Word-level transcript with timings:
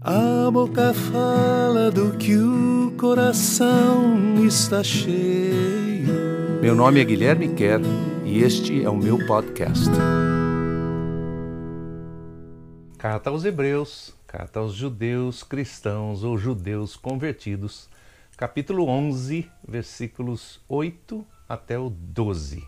A 0.00 0.48
boca 0.48 0.94
fala 0.94 1.90
do 1.90 2.16
que 2.16 2.36
o 2.36 2.94
coração 2.96 4.44
está 4.44 4.80
cheio. 4.80 6.06
Meu 6.62 6.76
nome 6.76 7.00
é 7.00 7.04
Guilherme 7.04 7.52
Kerr 7.52 7.82
e 8.24 8.44
este 8.44 8.84
é 8.84 8.88
o 8.88 8.96
meu 8.96 9.18
podcast. 9.26 9.90
Carta 12.96 13.30
aos 13.30 13.44
Hebreus, 13.44 14.14
carta 14.24 14.60
aos 14.60 14.72
judeus 14.72 15.42
cristãos 15.42 16.22
ou 16.22 16.38
judeus 16.38 16.94
convertidos, 16.94 17.88
capítulo 18.36 18.86
11, 18.86 19.50
versículos 19.66 20.60
8 20.68 21.26
até 21.48 21.76
o 21.76 21.90
12. 21.90 22.62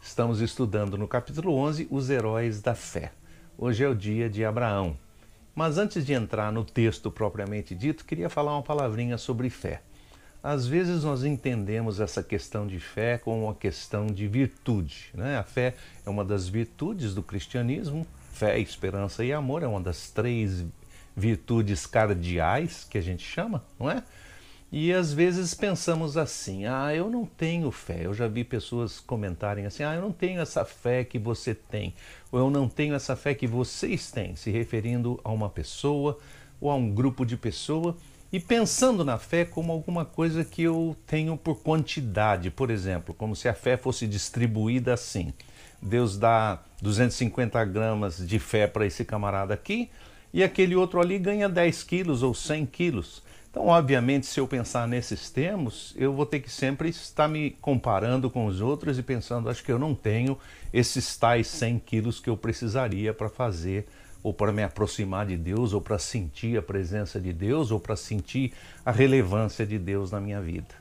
Estamos 0.00 0.40
estudando 0.40 0.96
no 0.96 1.06
capítulo 1.06 1.54
11 1.54 1.88
os 1.90 2.08
heróis 2.08 2.62
da 2.62 2.74
fé. 2.74 3.12
Hoje 3.58 3.84
é 3.84 3.88
o 3.88 3.94
dia 3.94 4.30
de 4.30 4.46
Abraão. 4.46 5.03
Mas 5.54 5.78
antes 5.78 6.04
de 6.04 6.12
entrar 6.12 6.50
no 6.52 6.64
texto 6.64 7.10
propriamente 7.10 7.74
dito, 7.74 8.04
queria 8.04 8.28
falar 8.28 8.52
uma 8.52 8.62
palavrinha 8.62 9.16
sobre 9.16 9.48
fé. 9.48 9.82
Às 10.42 10.66
vezes 10.66 11.04
nós 11.04 11.24
entendemos 11.24 12.00
essa 12.00 12.22
questão 12.22 12.66
de 12.66 12.78
fé 12.78 13.16
como 13.16 13.44
uma 13.44 13.54
questão 13.54 14.06
de 14.06 14.26
virtude. 14.26 15.10
Né? 15.14 15.38
A 15.38 15.42
fé 15.42 15.74
é 16.04 16.10
uma 16.10 16.24
das 16.24 16.48
virtudes 16.48 17.14
do 17.14 17.22
cristianismo. 17.22 18.06
Fé, 18.32 18.58
esperança 18.58 19.24
e 19.24 19.32
amor 19.32 19.62
é 19.62 19.66
uma 19.66 19.80
das 19.80 20.10
três 20.10 20.64
virtudes 21.16 21.86
cardeais 21.86 22.84
que 22.90 22.98
a 22.98 23.00
gente 23.00 23.24
chama, 23.24 23.64
não 23.78 23.90
é? 23.90 24.02
E 24.76 24.92
às 24.92 25.12
vezes 25.12 25.54
pensamos 25.54 26.16
assim: 26.16 26.66
ah, 26.66 26.92
eu 26.92 27.08
não 27.08 27.24
tenho 27.24 27.70
fé. 27.70 28.00
Eu 28.06 28.12
já 28.12 28.26
vi 28.26 28.42
pessoas 28.42 28.98
comentarem 28.98 29.66
assim: 29.66 29.84
ah, 29.84 29.94
eu 29.94 30.02
não 30.02 30.10
tenho 30.10 30.40
essa 30.40 30.64
fé 30.64 31.04
que 31.04 31.16
você 31.16 31.54
tem, 31.54 31.94
ou 32.32 32.40
eu 32.40 32.50
não 32.50 32.68
tenho 32.68 32.92
essa 32.92 33.14
fé 33.14 33.34
que 33.34 33.46
vocês 33.46 34.10
têm, 34.10 34.34
se 34.34 34.50
referindo 34.50 35.20
a 35.22 35.30
uma 35.30 35.48
pessoa 35.48 36.18
ou 36.60 36.72
a 36.72 36.74
um 36.74 36.90
grupo 36.90 37.24
de 37.24 37.36
pessoa 37.36 37.96
e 38.32 38.40
pensando 38.40 39.04
na 39.04 39.16
fé 39.16 39.44
como 39.44 39.70
alguma 39.70 40.04
coisa 40.04 40.44
que 40.44 40.64
eu 40.64 40.96
tenho 41.06 41.36
por 41.36 41.62
quantidade, 41.62 42.50
por 42.50 42.68
exemplo, 42.68 43.14
como 43.14 43.36
se 43.36 43.48
a 43.48 43.54
fé 43.54 43.76
fosse 43.76 44.08
distribuída 44.08 44.92
assim. 44.92 45.32
Deus 45.80 46.18
dá 46.18 46.60
250 46.82 47.64
gramas 47.66 48.26
de 48.26 48.40
fé 48.40 48.66
para 48.66 48.84
esse 48.84 49.04
camarada 49.04 49.54
aqui 49.54 49.88
e 50.32 50.42
aquele 50.42 50.74
outro 50.74 51.00
ali 51.00 51.16
ganha 51.16 51.48
10 51.48 51.84
quilos 51.84 52.24
ou 52.24 52.34
100 52.34 52.66
quilos. 52.66 53.22
Então, 53.54 53.68
obviamente, 53.68 54.26
se 54.26 54.40
eu 54.40 54.48
pensar 54.48 54.88
nesses 54.88 55.30
termos, 55.30 55.94
eu 55.96 56.12
vou 56.12 56.26
ter 56.26 56.40
que 56.40 56.50
sempre 56.50 56.88
estar 56.88 57.28
me 57.28 57.52
comparando 57.60 58.28
com 58.28 58.46
os 58.46 58.60
outros 58.60 58.98
e 58.98 59.02
pensando, 59.02 59.48
acho 59.48 59.62
que 59.62 59.70
eu 59.70 59.78
não 59.78 59.94
tenho 59.94 60.36
esses 60.72 61.16
tais 61.16 61.46
100 61.46 61.78
quilos 61.78 62.18
que 62.18 62.28
eu 62.28 62.36
precisaria 62.36 63.14
para 63.14 63.28
fazer, 63.28 63.86
ou 64.24 64.34
para 64.34 64.52
me 64.52 64.64
aproximar 64.64 65.26
de 65.26 65.36
Deus, 65.36 65.72
ou 65.72 65.80
para 65.80 66.00
sentir 66.00 66.58
a 66.58 66.62
presença 66.62 67.20
de 67.20 67.32
Deus, 67.32 67.70
ou 67.70 67.78
para 67.78 67.94
sentir 67.94 68.52
a 68.84 68.90
relevância 68.90 69.64
de 69.64 69.78
Deus 69.78 70.10
na 70.10 70.20
minha 70.20 70.40
vida. 70.40 70.74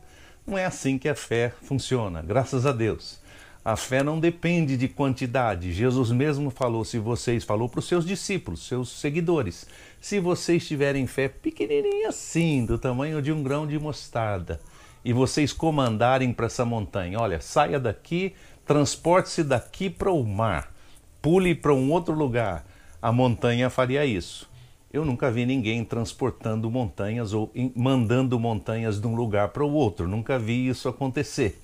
Não 0.43 0.57
é 0.57 0.65
assim 0.65 0.97
que 0.97 1.07
a 1.07 1.13
fé 1.13 1.53
funciona, 1.61 2.23
graças 2.23 2.65
a 2.65 2.71
Deus. 2.71 3.21
A 3.65 3.77
fé 3.77 4.03
não 4.03 4.19
depende 4.19 4.75
de 4.75 4.89
quantidade. 4.89 5.71
Jesus 5.71 6.11
mesmo 6.11 6.49
falou, 6.49 6.83
se 6.83 6.99
vocês 6.99 7.45
falou 7.45 7.69
para 7.69 7.79
os 7.79 7.87
seus 7.87 8.05
discípulos, 8.05 8.67
seus 8.67 8.89
seguidores, 8.89 9.65
se 10.01 10.19
vocês 10.19 10.67
tiverem 10.67 11.07
fé 11.07 11.29
pequenininha 11.29 12.09
assim, 12.09 12.65
do 12.65 12.77
tamanho 12.77 13.21
de 13.21 13.31
um 13.31 13.41
grão 13.41 13.65
de 13.65 13.79
mostarda, 13.79 14.59
e 15.05 15.13
vocês 15.13 15.53
comandarem 15.53 16.33
para 16.33 16.47
essa 16.47 16.65
montanha, 16.65 17.17
olha, 17.17 17.39
saia 17.39 17.79
daqui, 17.79 18.33
transporte-se 18.65 19.45
daqui 19.45 19.89
para 19.89 20.11
o 20.11 20.25
mar, 20.25 20.73
pule 21.21 21.55
para 21.55 21.73
um 21.73 21.89
outro 21.89 22.13
lugar, 22.13 22.65
a 23.01 23.13
montanha 23.13 23.69
faria 23.69 24.05
isso. 24.05 24.49
Eu 24.91 25.05
nunca 25.05 25.31
vi 25.31 25.45
ninguém 25.45 25.85
transportando 25.85 26.69
montanhas 26.69 27.33
ou 27.33 27.49
mandando 27.73 28.37
montanhas 28.37 28.99
de 28.99 29.07
um 29.07 29.15
lugar 29.15 29.49
para 29.49 29.63
o 29.63 29.71
outro, 29.71 30.05
nunca 30.05 30.37
vi 30.37 30.67
isso 30.67 30.89
acontecer. 30.89 31.62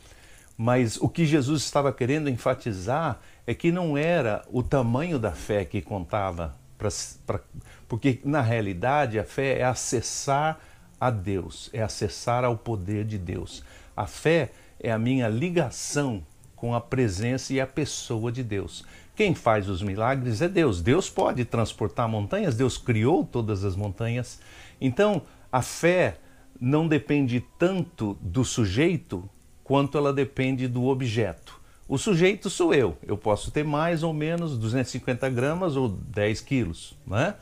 Mas 0.61 0.97
o 0.97 1.07
que 1.07 1.25
Jesus 1.25 1.63
estava 1.63 1.89
querendo 1.93 2.29
enfatizar 2.29 3.21
é 3.47 3.53
que 3.53 3.71
não 3.71 3.97
era 3.97 4.43
o 4.51 4.61
tamanho 4.61 5.17
da 5.17 5.31
fé 5.31 5.63
que 5.63 5.81
contava, 5.81 6.53
pra, 6.77 6.89
pra, 7.25 7.39
porque 7.87 8.19
na 8.25 8.41
realidade 8.41 9.17
a 9.17 9.23
fé 9.23 9.59
é 9.59 9.63
acessar 9.63 10.59
a 10.99 11.09
Deus, 11.09 11.69
é 11.71 11.81
acessar 11.81 12.43
ao 12.43 12.57
poder 12.57 13.05
de 13.05 13.17
Deus. 13.17 13.63
A 13.95 14.05
fé 14.05 14.51
é 14.81 14.91
a 14.91 14.99
minha 14.99 15.29
ligação 15.29 16.21
com 16.57 16.75
a 16.75 16.81
presença 16.81 17.53
e 17.53 17.61
a 17.61 17.65
pessoa 17.65 18.29
de 18.29 18.43
Deus. 18.43 18.83
Quem 19.15 19.33
faz 19.33 19.69
os 19.69 19.81
milagres 19.81 20.41
é 20.41 20.49
Deus. 20.49 20.81
Deus 20.81 21.09
pode 21.09 21.45
transportar 21.45 22.09
montanhas, 22.09 22.57
Deus 22.57 22.77
criou 22.77 23.23
todas 23.23 23.63
as 23.63 23.77
montanhas. 23.77 24.41
Então, 24.81 25.21
a 25.49 25.61
fé 25.61 26.17
não 26.59 26.85
depende 26.85 27.45
tanto 27.57 28.17
do 28.19 28.43
sujeito 28.43 29.23
quanto 29.69 29.99
ela 29.99 30.11
depende 30.11 30.67
do 30.67 30.87
objeto. 30.87 31.61
O 31.87 31.95
sujeito 31.95 32.49
sou 32.49 32.73
eu, 32.73 32.97
eu 33.05 33.15
posso 33.15 33.51
ter 33.51 33.63
mais 33.63 34.01
ou 34.01 34.11
menos 34.11 34.57
250 34.57 35.29
gramas 35.29 35.75
ou 35.75 35.87
10 35.87 36.41
quilos, 36.41 36.97
né? 37.05 37.35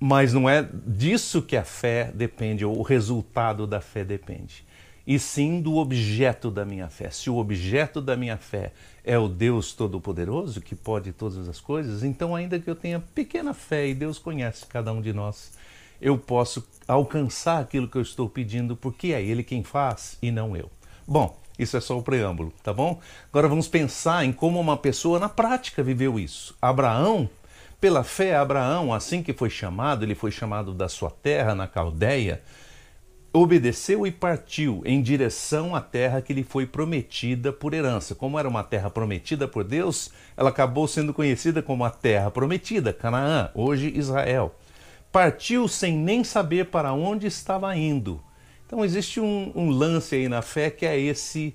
mas 0.00 0.32
não 0.32 0.48
é 0.48 0.66
disso 0.86 1.42
que 1.42 1.54
a 1.54 1.62
fé 1.62 2.10
depende, 2.14 2.64
ou 2.64 2.78
o 2.78 2.82
resultado 2.82 3.66
da 3.66 3.78
fé 3.78 4.02
depende, 4.02 4.64
e 5.06 5.18
sim 5.18 5.60
do 5.60 5.76
objeto 5.76 6.50
da 6.50 6.64
minha 6.64 6.88
fé. 6.88 7.10
Se 7.10 7.28
o 7.28 7.36
objeto 7.36 8.00
da 8.00 8.16
minha 8.16 8.38
fé 8.38 8.72
é 9.04 9.18
o 9.18 9.28
Deus 9.28 9.74
Todo-Poderoso, 9.74 10.62
que 10.62 10.74
pode 10.74 11.12
todas 11.12 11.46
as 11.46 11.60
coisas, 11.60 12.02
então, 12.02 12.34
ainda 12.34 12.58
que 12.58 12.70
eu 12.70 12.74
tenha 12.74 13.00
pequena 13.14 13.52
fé 13.52 13.86
e 13.86 13.94
Deus 13.94 14.18
conhece 14.18 14.64
cada 14.64 14.90
um 14.94 15.02
de 15.02 15.12
nós, 15.12 15.52
eu 16.00 16.16
posso 16.16 16.66
alcançar 16.88 17.60
aquilo 17.60 17.86
que 17.86 17.98
eu 17.98 18.02
estou 18.02 18.30
pedindo, 18.30 18.74
porque 18.74 19.08
é 19.08 19.22
Ele 19.22 19.42
quem 19.42 19.62
faz 19.62 20.16
e 20.22 20.30
não 20.30 20.56
eu. 20.56 20.70
Bom, 21.06 21.36
isso 21.58 21.76
é 21.76 21.80
só 21.80 21.98
o 21.98 22.02
preâmbulo, 22.02 22.52
tá 22.62 22.72
bom? 22.72 23.00
Agora 23.28 23.46
vamos 23.46 23.68
pensar 23.68 24.24
em 24.24 24.32
como 24.32 24.58
uma 24.58 24.76
pessoa 24.76 25.18
na 25.18 25.28
prática 25.28 25.82
viveu 25.82 26.18
isso. 26.18 26.56
Abraão, 26.60 27.28
pela 27.80 28.02
fé, 28.02 28.34
Abraão, 28.34 28.92
assim 28.92 29.22
que 29.22 29.32
foi 29.32 29.50
chamado, 29.50 30.04
ele 30.04 30.14
foi 30.14 30.30
chamado 30.30 30.72
da 30.72 30.88
sua 30.88 31.10
terra 31.10 31.54
na 31.54 31.68
Caldeia, 31.68 32.42
obedeceu 33.32 34.06
e 34.06 34.10
partiu 34.10 34.82
em 34.86 35.02
direção 35.02 35.76
à 35.76 35.80
terra 35.80 36.22
que 36.22 36.32
lhe 36.32 36.42
foi 36.42 36.66
prometida 36.66 37.52
por 37.52 37.74
herança. 37.74 38.14
Como 38.14 38.38
era 38.38 38.48
uma 38.48 38.64
terra 38.64 38.88
prometida 38.88 39.46
por 39.46 39.62
Deus, 39.62 40.10
ela 40.36 40.48
acabou 40.48 40.88
sendo 40.88 41.12
conhecida 41.12 41.60
como 41.60 41.84
a 41.84 41.90
terra 41.90 42.30
prometida, 42.30 42.92
Canaã, 42.92 43.50
hoje 43.54 43.92
Israel. 43.94 44.54
Partiu 45.12 45.68
sem 45.68 45.96
nem 45.96 46.24
saber 46.24 46.66
para 46.66 46.92
onde 46.92 47.26
estava 47.26 47.76
indo 47.76 48.20
então 48.74 48.84
existe 48.84 49.20
um, 49.20 49.52
um, 49.54 49.70
lance 49.70 50.16
aí 50.16 50.28
na 50.28 50.42
fé 50.42 50.68
que 50.68 50.84
é 50.84 50.98
esse 50.98 51.54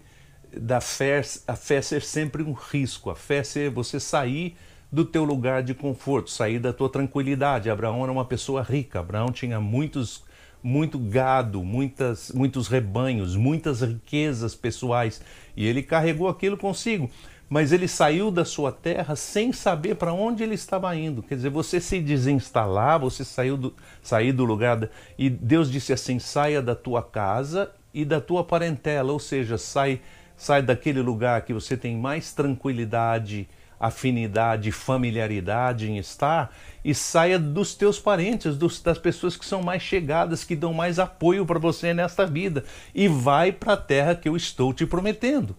da 0.56 0.80
fé, 0.80 1.22
a 1.46 1.54
fé 1.54 1.82
ser 1.82 2.02
sempre 2.02 2.42
um 2.42 2.54
risco, 2.54 3.10
a 3.10 3.16
fé 3.16 3.44
ser 3.44 3.70
você 3.70 4.00
sair 4.00 4.56
do 4.90 5.04
teu 5.04 5.26
lugar 5.26 5.62
de 5.62 5.74
conforto, 5.74 6.32
sair 6.32 6.60
da 6.60 6.72
tua 6.72 6.88
tranquilidade. 6.88 7.70
Abraão 7.70 8.04
era 8.04 8.12
uma 8.12 8.24
pessoa 8.24 8.62
rica, 8.62 9.02
Abraão 9.02 9.34
tinha 9.34 9.60
muitos 9.60 10.24
muito 10.64 10.98
gado, 10.98 11.62
muitas, 11.62 12.32
muitos 12.32 12.70
rebanhos, 12.70 13.36
muitas 13.36 13.82
riquezas 13.82 14.56
pessoais, 14.56 15.22
e 15.58 15.68
ele 15.68 15.84
carregou 15.84 16.30
aquilo 16.30 16.56
consigo 16.56 17.10
mas 17.50 17.72
ele 17.72 17.88
saiu 17.88 18.30
da 18.30 18.46
sua 18.46 18.72
terra 18.72 19.16
sem 19.16 19.52
saber 19.52 19.96
para 19.96 20.14
onde 20.14 20.44
ele 20.44 20.54
estava 20.54 20.96
indo. 20.96 21.24
Quer 21.24 21.36
dizer, 21.36 21.50
você 21.50 21.82
se 21.82 22.00
desinstalar, 22.00 23.00
você 23.00 23.26
saiu 23.26 23.58
do, 23.58 23.74
sair 24.04 24.32
do 24.32 24.46
lugar. 24.46 24.88
e 25.18 25.30
Deus 25.30 25.72
disse 25.72 25.92
assim: 25.92 26.20
saia 26.20 26.62
da 26.62 26.76
tua 26.76 27.02
casa 27.02 27.72
e 27.92 28.06
da 28.06 28.22
tua 28.22 28.44
parentela, 28.44 29.12
ou 29.12 29.20
seja, 29.20 29.58
sai, 29.58 30.00
sai 30.38 30.62
daquele 30.62 31.02
lugar 31.02 31.42
que 31.42 31.54
você 31.54 31.76
tem 31.76 31.98
mais 31.98 32.32
tranquilidade, 32.32 33.50
afinidade, 33.80 34.72
familiaridade 34.72 35.90
em 35.90 35.98
estar 35.98 36.56
e 36.86 36.94
saia 36.94 37.40
dos 37.40 37.74
teus 37.74 38.00
parentes, 38.00 38.56
dos, 38.58 38.80
das 38.80 39.00
pessoas 39.00 39.36
que 39.36 39.46
são 39.46 39.64
mais 39.64 39.82
chegadas, 39.82 40.44
que 40.44 40.56
dão 40.56 40.72
mais 40.72 41.00
apoio 41.00 41.46
para 41.48 41.58
você 41.58 41.96
nesta 41.96 42.28
vida 42.28 42.64
e 42.94 43.08
vai 43.08 43.52
para 43.52 43.74
a 43.74 43.78
terra 43.78 44.14
que 44.14 44.30
eu 44.30 44.38
estou 44.38 44.72
te 44.72 44.86
prometendo. 44.86 45.56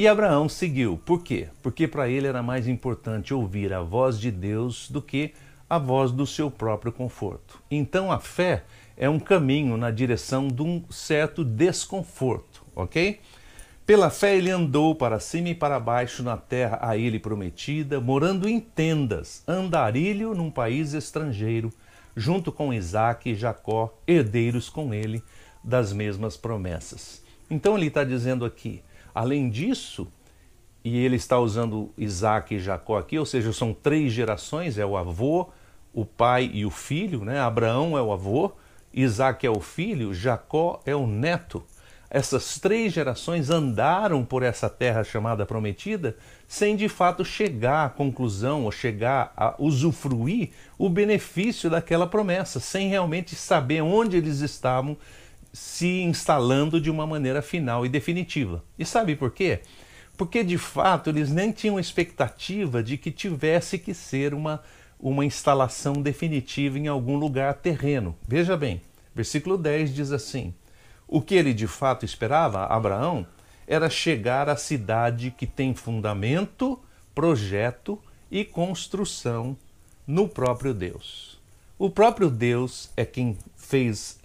E 0.00 0.08
Abraão 0.08 0.48
seguiu. 0.48 0.98
Por 1.04 1.22
quê? 1.22 1.48
Porque 1.62 1.86
para 1.86 2.08
ele 2.08 2.26
era 2.26 2.42
mais 2.42 2.66
importante 2.66 3.34
ouvir 3.34 3.70
a 3.70 3.82
voz 3.82 4.18
de 4.18 4.30
Deus 4.30 4.90
do 4.90 5.02
que 5.02 5.34
a 5.68 5.76
voz 5.76 6.10
do 6.10 6.26
seu 6.26 6.50
próprio 6.50 6.90
conforto. 6.90 7.62
Então 7.70 8.10
a 8.10 8.18
fé 8.18 8.64
é 8.96 9.10
um 9.10 9.20
caminho 9.20 9.76
na 9.76 9.90
direção 9.90 10.48
de 10.48 10.62
um 10.62 10.82
certo 10.88 11.44
desconforto, 11.44 12.64
ok? 12.74 13.20
Pela 13.84 14.08
fé 14.08 14.38
ele 14.38 14.50
andou 14.50 14.94
para 14.94 15.20
cima 15.20 15.50
e 15.50 15.54
para 15.54 15.78
baixo 15.78 16.22
na 16.22 16.38
terra 16.38 16.78
a 16.80 16.96
ele 16.96 17.18
prometida, 17.18 18.00
morando 18.00 18.48
em 18.48 18.58
tendas, 18.58 19.44
andarilho 19.46 20.34
num 20.34 20.50
país 20.50 20.94
estrangeiro, 20.94 21.70
junto 22.16 22.50
com 22.50 22.72
Isaac 22.72 23.28
e 23.28 23.34
Jacó, 23.34 23.94
herdeiros 24.06 24.70
com 24.70 24.94
ele 24.94 25.22
das 25.62 25.92
mesmas 25.92 26.38
promessas. 26.38 27.22
Então 27.50 27.76
ele 27.76 27.88
está 27.88 28.02
dizendo 28.02 28.46
aqui: 28.46 28.82
Além 29.14 29.48
disso, 29.48 30.08
e 30.84 30.98
ele 30.98 31.16
está 31.16 31.38
usando 31.38 31.92
Isaac 31.96 32.54
e 32.54 32.58
Jacó 32.58 32.98
aqui, 32.98 33.18
ou 33.18 33.26
seja, 33.26 33.52
são 33.52 33.72
três 33.72 34.12
gerações: 34.12 34.78
é 34.78 34.86
o 34.86 34.96
avô, 34.96 35.48
o 35.92 36.04
pai 36.04 36.50
e 36.52 36.64
o 36.64 36.70
filho, 36.70 37.24
né? 37.24 37.40
Abraão 37.40 37.96
é 37.96 38.02
o 38.02 38.12
avô, 38.12 38.52
Isaac 38.92 39.46
é 39.46 39.50
o 39.50 39.60
filho, 39.60 40.14
Jacó 40.14 40.80
é 40.84 40.94
o 40.94 41.06
neto. 41.06 41.62
Essas 42.12 42.58
três 42.58 42.92
gerações 42.92 43.50
andaram 43.50 44.24
por 44.24 44.42
essa 44.42 44.68
terra 44.68 45.04
chamada 45.04 45.46
prometida 45.46 46.16
sem 46.48 46.74
de 46.74 46.88
fato 46.88 47.24
chegar 47.24 47.86
à 47.86 47.88
conclusão 47.88 48.64
ou 48.64 48.72
chegar 48.72 49.32
a 49.36 49.54
usufruir 49.56 50.50
o 50.76 50.88
benefício 50.88 51.70
daquela 51.70 52.08
promessa, 52.08 52.58
sem 52.58 52.88
realmente 52.88 53.36
saber 53.36 53.82
onde 53.82 54.16
eles 54.16 54.40
estavam 54.40 54.96
se 55.52 56.02
instalando 56.02 56.80
de 56.80 56.90
uma 56.90 57.06
maneira 57.06 57.42
final 57.42 57.84
e 57.84 57.88
definitiva. 57.88 58.64
E 58.78 58.84
sabe 58.84 59.16
por 59.16 59.30
quê? 59.30 59.60
Porque 60.16 60.44
de 60.44 60.58
fato 60.58 61.10
eles 61.10 61.30
nem 61.30 61.50
tinham 61.50 61.80
expectativa 61.80 62.82
de 62.82 62.96
que 62.96 63.10
tivesse 63.10 63.78
que 63.78 63.94
ser 63.94 64.34
uma, 64.34 64.62
uma 64.98 65.24
instalação 65.24 65.94
definitiva 65.94 66.78
em 66.78 66.88
algum 66.88 67.16
lugar 67.16 67.54
terreno. 67.54 68.16
Veja 68.28 68.56
bem, 68.56 68.80
versículo 69.14 69.56
10 69.56 69.94
diz 69.94 70.12
assim: 70.12 70.54
O 71.08 71.22
que 71.22 71.34
ele 71.34 71.54
de 71.54 71.66
fato 71.66 72.04
esperava, 72.04 72.66
Abraão, 72.66 73.26
era 73.66 73.88
chegar 73.88 74.48
à 74.48 74.56
cidade 74.56 75.34
que 75.36 75.46
tem 75.46 75.74
fundamento, 75.74 76.78
projeto 77.14 77.98
e 78.30 78.44
construção 78.44 79.56
no 80.06 80.28
próprio 80.28 80.74
Deus. 80.74 81.40
O 81.78 81.88
próprio 81.88 82.28
Deus 82.28 82.90
é 82.94 83.06
quem 83.06 83.38
fez, 83.56 84.19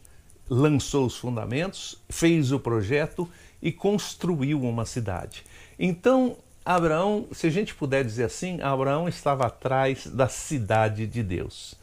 lançou 0.50 1.06
os 1.06 1.18
fundamentos, 1.18 1.98
fez 2.10 2.52
o 2.52 2.60
projeto 2.60 3.30
e 3.62 3.72
construiu 3.72 4.62
uma 4.62 4.86
cidade. 4.86 5.44
Então, 5.78 6.38
Abraão, 6.64 7.28
se 7.32 7.48
a 7.48 7.50
gente 7.50 7.76
puder 7.76 8.04
dizer 8.04 8.24
assim, 8.24 8.62
Abraão 8.62 9.08
estava 9.08 9.46
atrás 9.46 10.08
da 10.08 10.28
cidade 10.28 11.06
de 11.08 11.22
Deus. 11.22 11.76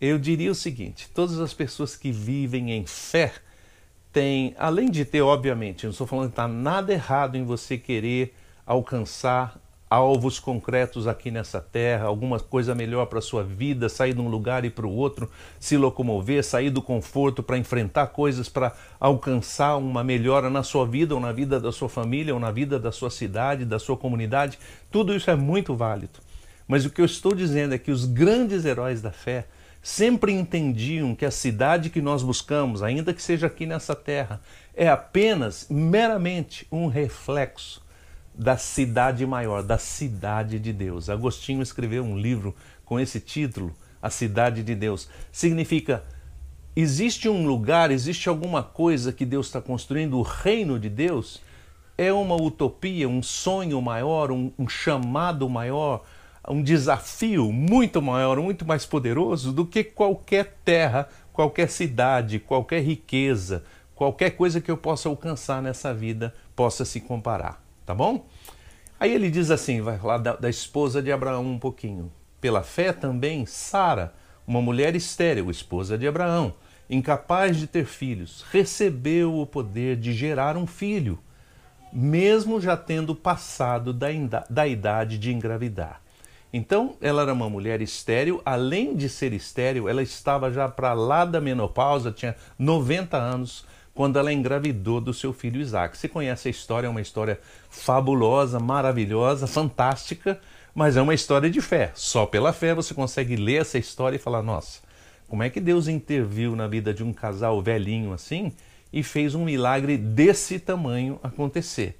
Eu 0.00 0.18
diria 0.18 0.50
o 0.50 0.54
seguinte: 0.54 1.08
todas 1.14 1.40
as 1.40 1.52
pessoas 1.52 1.96
que 1.96 2.10
vivem 2.10 2.72
em 2.72 2.86
fé 2.86 3.32
tem, 4.12 4.54
além 4.58 4.90
de 4.90 5.04
ter, 5.04 5.20
obviamente, 5.20 5.84
não 5.84 5.90
estou 5.90 6.06
falando 6.06 6.26
que 6.26 6.32
está 6.32 6.48
nada 6.48 6.92
errado 6.92 7.36
em 7.36 7.44
você 7.44 7.76
querer 7.76 8.34
alcançar 8.64 9.60
alvos 9.90 10.38
concretos 10.38 11.06
aqui 11.06 11.30
nessa 11.30 11.60
terra, 11.60 12.06
alguma 12.06 12.38
coisa 12.38 12.74
melhor 12.74 13.06
para 13.06 13.18
a 13.18 13.22
sua 13.22 13.42
vida, 13.42 13.88
sair 13.88 14.14
de 14.14 14.20
um 14.20 14.28
lugar 14.28 14.64
e 14.64 14.70
para 14.70 14.86
o 14.86 14.94
outro, 14.94 15.30
se 15.58 15.76
locomover, 15.76 16.44
sair 16.44 16.70
do 16.70 16.82
conforto 16.82 17.42
para 17.42 17.56
enfrentar 17.58 18.08
coisas 18.08 18.48
para 18.48 18.74
alcançar 19.00 19.76
uma 19.76 20.04
melhora 20.04 20.50
na 20.50 20.62
sua 20.62 20.86
vida 20.86 21.14
ou 21.14 21.20
na 21.20 21.32
vida 21.32 21.58
da 21.58 21.72
sua 21.72 21.88
família 21.88 22.34
ou 22.34 22.40
na 22.40 22.50
vida 22.50 22.78
da 22.78 22.92
sua 22.92 23.10
cidade, 23.10 23.64
da 23.64 23.78
sua 23.78 23.96
comunidade, 23.96 24.58
tudo 24.90 25.14
isso 25.14 25.30
é 25.30 25.36
muito 25.36 25.74
válido. 25.74 26.20
Mas 26.66 26.84
o 26.84 26.90
que 26.90 27.00
eu 27.00 27.06
estou 27.06 27.34
dizendo 27.34 27.74
é 27.74 27.78
que 27.78 27.90
os 27.90 28.04
grandes 28.04 28.66
heróis 28.66 29.00
da 29.00 29.10
fé 29.10 29.46
sempre 29.82 30.32
entendiam 30.32 31.14
que 31.14 31.24
a 31.24 31.30
cidade 31.30 31.88
que 31.88 32.02
nós 32.02 32.22
buscamos, 32.22 32.82
ainda 32.82 33.14
que 33.14 33.22
seja 33.22 33.46
aqui 33.46 33.64
nessa 33.64 33.94
terra, 33.94 34.40
é 34.74 34.86
apenas 34.86 35.66
meramente 35.70 36.66
um 36.70 36.86
reflexo 36.88 37.80
da 38.38 38.56
cidade 38.56 39.26
maior, 39.26 39.64
da 39.64 39.76
cidade 39.76 40.60
de 40.60 40.72
Deus. 40.72 41.10
Agostinho 41.10 41.60
escreveu 41.60 42.04
um 42.04 42.16
livro 42.16 42.54
com 42.84 43.00
esse 43.00 43.18
título, 43.18 43.74
A 44.00 44.08
Cidade 44.08 44.62
de 44.62 44.76
Deus. 44.76 45.08
Significa 45.32 46.04
existe 46.76 47.28
um 47.28 47.44
lugar, 47.44 47.90
existe 47.90 48.28
alguma 48.28 48.62
coisa 48.62 49.12
que 49.12 49.26
Deus 49.26 49.46
está 49.46 49.60
construindo, 49.60 50.16
o 50.16 50.22
reino 50.22 50.78
de 50.78 50.88
Deus 50.88 51.42
é 51.98 52.12
uma 52.12 52.36
utopia, 52.36 53.08
um 53.08 53.20
sonho 53.20 53.82
maior, 53.82 54.30
um, 54.30 54.52
um 54.56 54.68
chamado 54.68 55.48
maior, 55.48 56.04
um 56.48 56.62
desafio 56.62 57.52
muito 57.52 58.00
maior, 58.00 58.40
muito 58.40 58.64
mais 58.64 58.86
poderoso 58.86 59.52
do 59.52 59.66
que 59.66 59.82
qualquer 59.82 60.58
terra, 60.64 61.08
qualquer 61.32 61.68
cidade, 61.68 62.38
qualquer 62.38 62.80
riqueza, 62.82 63.64
qualquer 63.96 64.30
coisa 64.30 64.60
que 64.60 64.70
eu 64.70 64.76
possa 64.76 65.08
alcançar 65.08 65.60
nessa 65.60 65.92
vida 65.92 66.32
possa 66.54 66.84
se 66.84 67.00
comparar, 67.00 67.60
tá 67.88 67.94
bom? 67.94 68.26
Aí 69.00 69.14
ele 69.14 69.30
diz 69.30 69.50
assim, 69.50 69.80
vai 69.80 69.96
falar 69.96 70.18
da, 70.18 70.36
da 70.36 70.50
esposa 70.50 71.00
de 71.00 71.10
Abraão 71.10 71.42
um 71.46 71.58
pouquinho. 71.58 72.12
Pela 72.38 72.62
fé 72.62 72.92
também, 72.92 73.46
Sara, 73.46 74.12
uma 74.46 74.60
mulher 74.60 74.94
estéril, 74.94 75.50
esposa 75.50 75.96
de 75.96 76.06
Abraão, 76.06 76.52
incapaz 76.90 77.56
de 77.56 77.66
ter 77.66 77.86
filhos, 77.86 78.44
recebeu 78.52 79.34
o 79.40 79.46
poder 79.46 79.96
de 79.96 80.12
gerar 80.12 80.54
um 80.54 80.66
filho, 80.66 81.18
mesmo 81.90 82.60
já 82.60 82.76
tendo 82.76 83.14
passado 83.14 83.94
da, 83.94 84.08
da 84.50 84.66
idade 84.66 85.16
de 85.16 85.32
engravidar. 85.32 86.02
Então, 86.52 86.94
ela 87.00 87.22
era 87.22 87.32
uma 87.32 87.48
mulher 87.48 87.80
estéril, 87.80 88.42
além 88.44 88.94
de 88.94 89.08
ser 89.08 89.32
estéril, 89.32 89.88
ela 89.88 90.02
estava 90.02 90.52
já 90.52 90.68
para 90.68 90.92
lá 90.92 91.24
da 91.24 91.40
menopausa, 91.40 92.12
tinha 92.12 92.36
90 92.58 93.16
anos, 93.16 93.64
quando 93.98 94.16
ela 94.16 94.32
engravidou 94.32 95.00
do 95.00 95.12
seu 95.12 95.32
filho 95.32 95.60
Isaac. 95.60 95.98
Você 95.98 96.06
conhece 96.06 96.46
a 96.46 96.50
história, 96.52 96.86
é 96.86 96.88
uma 96.88 97.00
história 97.00 97.40
fabulosa, 97.68 98.60
maravilhosa, 98.60 99.48
fantástica, 99.48 100.40
mas 100.72 100.96
é 100.96 101.02
uma 101.02 101.14
história 101.14 101.50
de 101.50 101.60
fé. 101.60 101.90
Só 101.96 102.24
pela 102.24 102.52
fé 102.52 102.72
você 102.76 102.94
consegue 102.94 103.34
ler 103.34 103.62
essa 103.62 103.76
história 103.76 104.14
e 104.14 104.20
falar: 104.20 104.40
nossa, 104.40 104.82
como 105.26 105.42
é 105.42 105.50
que 105.50 105.58
Deus 105.60 105.88
interviu 105.88 106.54
na 106.54 106.68
vida 106.68 106.94
de 106.94 107.02
um 107.02 107.12
casal 107.12 107.60
velhinho 107.60 108.12
assim 108.12 108.52
e 108.92 109.02
fez 109.02 109.34
um 109.34 109.44
milagre 109.44 109.98
desse 109.98 110.60
tamanho 110.60 111.18
acontecer? 111.20 111.98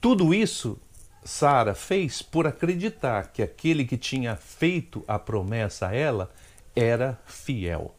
Tudo 0.00 0.34
isso 0.34 0.76
Sara 1.24 1.72
fez 1.72 2.20
por 2.20 2.48
acreditar 2.48 3.30
que 3.32 3.44
aquele 3.44 3.84
que 3.84 3.96
tinha 3.96 4.34
feito 4.34 5.04
a 5.06 5.20
promessa 5.20 5.86
a 5.86 5.94
ela 5.94 6.32
era 6.74 7.16
fiel. 7.26 7.95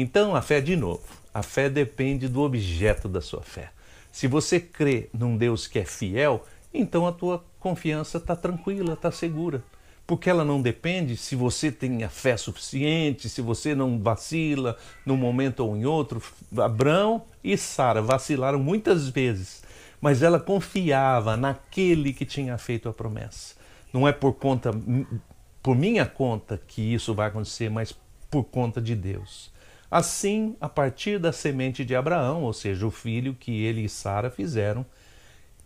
Então, 0.00 0.36
a 0.36 0.40
fé, 0.40 0.60
de 0.60 0.76
novo, 0.76 1.02
a 1.34 1.42
fé 1.42 1.68
depende 1.68 2.28
do 2.28 2.42
objeto 2.42 3.08
da 3.08 3.20
sua 3.20 3.42
fé. 3.42 3.70
Se 4.12 4.28
você 4.28 4.60
crê 4.60 5.08
num 5.12 5.36
Deus 5.36 5.66
que 5.66 5.80
é 5.80 5.84
fiel, 5.84 6.46
então 6.72 7.04
a 7.04 7.10
tua 7.10 7.44
confiança 7.58 8.18
está 8.18 8.36
tranquila, 8.36 8.92
está 8.92 9.10
segura. 9.10 9.60
Porque 10.06 10.30
ela 10.30 10.44
não 10.44 10.62
depende 10.62 11.16
se 11.16 11.34
você 11.34 11.72
tem 11.72 12.04
a 12.04 12.08
fé 12.08 12.36
suficiente, 12.36 13.28
se 13.28 13.42
você 13.42 13.74
não 13.74 13.98
vacila 13.98 14.76
num 15.04 15.16
momento 15.16 15.60
ou 15.60 15.76
em 15.76 15.84
outro. 15.84 16.22
Abraão 16.56 17.24
e 17.42 17.56
Sara 17.58 18.00
vacilaram 18.00 18.60
muitas 18.60 19.08
vezes 19.08 19.62
mas 20.00 20.22
ela 20.22 20.38
confiava 20.38 21.36
naquele 21.36 22.12
que 22.12 22.24
tinha 22.24 22.56
feito 22.56 22.88
a 22.88 22.92
promessa. 22.92 23.56
Não 23.92 24.06
é 24.06 24.12
por 24.12 24.34
conta, 24.34 24.70
por 25.62 25.74
minha 25.74 26.06
conta 26.06 26.60
que 26.66 26.82
isso 26.94 27.14
vai 27.14 27.28
acontecer, 27.28 27.68
mas 27.68 27.94
por 28.30 28.44
conta 28.44 28.80
de 28.80 28.94
Deus. 28.94 29.50
Assim, 29.90 30.56
a 30.60 30.68
partir 30.68 31.18
da 31.18 31.32
semente 31.32 31.84
de 31.84 31.94
Abraão, 31.94 32.42
ou 32.42 32.52
seja, 32.52 32.86
o 32.86 32.90
filho 32.90 33.34
que 33.34 33.62
ele 33.62 33.84
e 33.84 33.88
Sara 33.88 34.30
fizeram, 34.30 34.84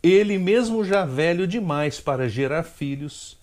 ele 0.02 0.38
mesmo 0.38 0.84
já 0.84 1.04
velho 1.04 1.46
demais 1.46 2.00
para 2.00 2.28
gerar 2.28 2.62
filhos, 2.62 3.38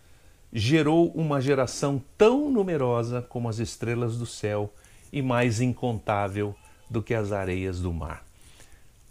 gerou 0.52 1.12
uma 1.12 1.40
geração 1.42 2.02
tão 2.18 2.50
numerosa 2.50 3.22
como 3.22 3.50
as 3.50 3.60
estrelas 3.60 4.18
do 4.18 4.26
céu 4.26 4.74
e 5.12 5.22
mais 5.22 5.62
incontável 5.62 6.56
do 6.90 7.02
que 7.02 7.14
as 7.14 7.32
areias 7.32 7.80
do 7.82 7.94
mar. 7.94 8.24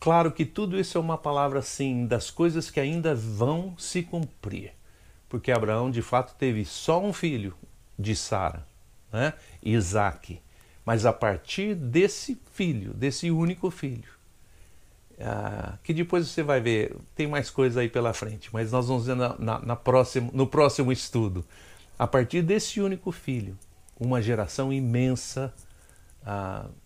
Claro 0.00 0.30
que 0.30 0.44
tudo 0.44 0.78
isso 0.78 0.96
é 0.96 1.00
uma 1.00 1.18
palavra 1.18 1.58
assim 1.58 2.06
das 2.06 2.30
coisas 2.30 2.70
que 2.70 2.80
ainda 2.80 3.14
vão 3.14 3.74
se 3.76 4.02
cumprir, 4.02 4.72
porque 5.28 5.50
Abraão 5.50 5.90
de 5.90 6.02
fato 6.02 6.34
teve 6.38 6.64
só 6.64 7.02
um 7.02 7.12
filho 7.12 7.54
de 7.98 8.14
Sara, 8.14 8.66
né? 9.12 9.32
Isaac. 9.62 10.40
Mas 10.88 11.04
a 11.04 11.12
partir 11.12 11.74
desse 11.74 12.40
filho, 12.54 12.94
desse 12.94 13.30
único 13.30 13.70
filho, 13.70 14.08
ah, 15.20 15.76
que 15.84 15.92
depois 15.92 16.26
você 16.26 16.42
vai 16.42 16.62
ver, 16.62 16.96
tem 17.14 17.26
mais 17.26 17.50
coisas 17.50 17.76
aí 17.76 17.90
pela 17.90 18.14
frente, 18.14 18.48
mas 18.54 18.72
nós 18.72 18.88
vamos 18.88 19.04
ver 19.04 19.14
na, 19.14 19.38
na, 19.38 19.58
na 19.58 19.78
no 20.32 20.46
próximo 20.46 20.90
estudo. 20.90 21.44
A 21.98 22.06
partir 22.06 22.40
desse 22.40 22.80
único 22.80 23.12
filho, 23.12 23.54
uma 24.00 24.22
geração 24.22 24.72
imensa 24.72 25.52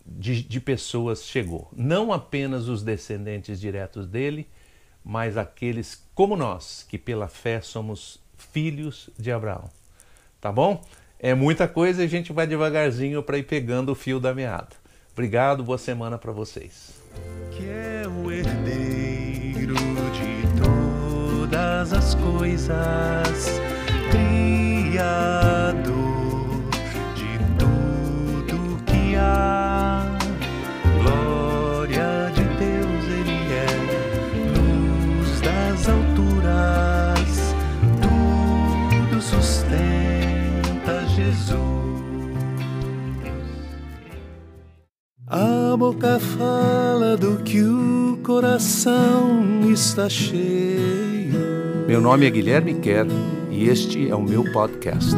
de, 0.05 0.43
de 0.43 0.61
pessoas 0.61 1.25
chegou. 1.25 1.71
Não 1.73 2.13
apenas 2.13 2.67
os 2.67 2.83
descendentes 2.83 3.61
diretos 3.61 4.09
dele, 4.09 4.49
mas 5.05 5.37
aqueles 5.37 6.05
como 6.13 6.37
nós, 6.37 6.85
que 6.89 6.99
pela 6.99 7.29
fé 7.29 7.61
somos 7.61 8.19
filhos 8.37 9.11
de 9.17 9.31
Abraão. 9.31 9.71
Tá 10.41 10.51
bom? 10.51 10.85
É 11.25 11.37
muita 11.37 11.69
coisa 11.69 12.03
e 12.03 12.05
a 12.05 12.09
gente 12.09 12.33
vai 12.33 12.49
devagarzinho 12.49 13.23
para 13.23 13.39
ir 13.39 13.45
pegando 13.45 13.93
o 13.93 13.95
fio 13.95 14.19
da 14.19 14.35
meada. 14.35 14.71
Obrigado, 15.13 15.63
boa 15.63 15.79
semana 15.79 16.19
para 16.19 16.33
vocês. 16.33 16.95
Que 17.53 17.65
é 17.65 18.03
o 18.09 18.29
herdeiro 18.29 19.77
de 19.77 20.43
todas 20.61 21.93
as 21.93 22.17
coisas, 22.17 23.61
criado 24.11 25.62
A 45.73 45.77
boca 45.77 46.21
fala 46.21 47.17
do 47.17 47.43
que 47.43 47.63
o 47.63 48.21
coração 48.23 49.71
está 49.71 50.07
cheio. 50.07 51.33
Meu 51.89 51.99
nome 51.99 52.27
é 52.27 52.31
Guilherme 52.31 52.79
Kerr 52.79 53.07
e 53.51 53.71
este 53.71 54.07
é 54.07 54.15
o 54.15 54.21
meu 54.21 54.53
podcast. 54.53 55.17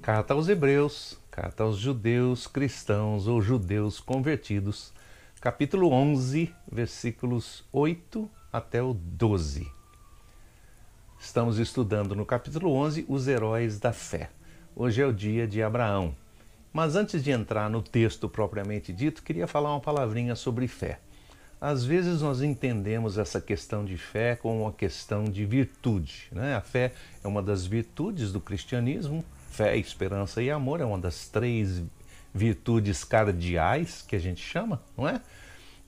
Carta 0.00 0.32
aos 0.32 0.48
Hebreus, 0.48 1.18
carta 1.28 1.64
aos 1.64 1.76
judeus 1.76 2.46
cristãos 2.46 3.26
ou 3.26 3.42
judeus 3.42 3.98
convertidos, 3.98 4.92
capítulo 5.40 5.90
11, 5.90 6.54
versículos 6.70 7.64
8 7.72 8.30
até 8.52 8.80
o 8.80 8.94
12. 8.94 9.66
Estamos 11.18 11.58
estudando 11.58 12.14
no 12.14 12.24
capítulo 12.24 12.72
11 12.74 13.06
os 13.08 13.26
heróis 13.26 13.80
da 13.80 13.92
fé. 13.92 14.30
Hoje 14.76 15.02
é 15.02 15.06
o 15.06 15.12
dia 15.12 15.48
de 15.48 15.60
Abraão. 15.60 16.14
Mas 16.72 16.94
antes 16.94 17.22
de 17.22 17.30
entrar 17.30 17.68
no 17.68 17.82
texto 17.82 18.28
propriamente 18.28 18.92
dito, 18.92 19.22
queria 19.22 19.46
falar 19.46 19.70
uma 19.72 19.80
palavrinha 19.80 20.36
sobre 20.36 20.68
fé. 20.68 21.00
Às 21.60 21.84
vezes 21.84 22.22
nós 22.22 22.40
entendemos 22.40 23.18
essa 23.18 23.40
questão 23.40 23.84
de 23.84 23.98
fé 23.98 24.34
como 24.36 24.62
uma 24.62 24.72
questão 24.72 25.24
de 25.24 25.44
virtude. 25.44 26.28
Né? 26.32 26.54
A 26.54 26.60
fé 26.60 26.92
é 27.22 27.28
uma 27.28 27.42
das 27.42 27.66
virtudes 27.66 28.32
do 28.32 28.40
cristianismo. 28.40 29.24
Fé, 29.50 29.76
esperança 29.76 30.42
e 30.42 30.50
amor 30.50 30.80
é 30.80 30.84
uma 30.84 30.98
das 30.98 31.28
três 31.28 31.82
virtudes 32.32 33.04
cardeais 33.04 34.02
que 34.06 34.16
a 34.16 34.18
gente 34.18 34.40
chama, 34.40 34.80
não 34.96 35.08
é? 35.08 35.20